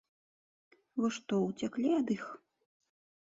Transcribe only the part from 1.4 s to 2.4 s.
уцяклі ад іх?